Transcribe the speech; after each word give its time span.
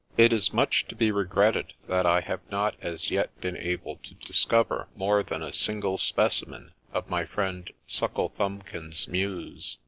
It 0.17 0.33
is 0.33 0.51
much 0.51 0.87
to 0.87 0.95
be 0.95 1.11
regretted 1.11 1.73
that 1.87 2.07
I 2.07 2.21
have 2.21 2.39
not 2.49 2.73
as 2.81 3.11
yet 3.11 3.39
been 3.39 3.55
able 3.55 3.97
to 3.97 4.15
discover 4.15 4.87
more 4.95 5.21
than 5.21 5.43
a 5.43 5.53
single 5.53 5.99
specimen 5.99 6.71
of 6.91 7.07
my 7.07 7.23
friend' 7.23 7.69
Suckle 7.85 8.31
thuinbkin's' 8.35 9.07
Muse. 9.07 9.77